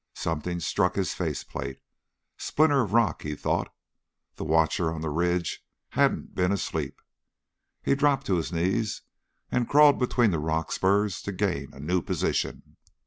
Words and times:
Something 0.15 0.59
struck 0.59 0.95
his 0.95 1.13
face 1.13 1.43
plate. 1.43 1.77
Splinter 2.35 2.81
of 2.81 2.91
rock, 2.93 3.21
he 3.21 3.35
thought. 3.35 3.71
The 4.35 4.43
watcher 4.43 4.91
on 4.91 5.01
the 5.01 5.11
ridge 5.11 5.63
hadn't 5.89 6.33
been 6.33 6.51
asleep. 6.51 6.99
He 7.83 7.93
dropped 7.93 8.25
to 8.25 8.37
his 8.37 8.51
knees 8.51 9.03
and 9.51 9.69
crawled 9.69 9.99
between 9.99 10.31
the 10.31 10.39
rock 10.39 10.71
spurs 10.71 11.21
to 11.21 11.31
gain 11.31 11.71
a 11.71 11.79
new 11.79 12.01
position. 12.01 12.77